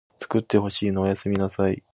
[0.19, 1.83] つくってほしいのおやすみなさい